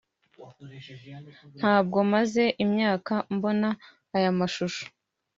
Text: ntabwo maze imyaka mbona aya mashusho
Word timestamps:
ntabwo 1.59 1.97
maze 2.13 2.43
imyaka 2.63 3.13
mbona 3.35 3.69
aya 4.15 4.31
mashusho 4.39 4.83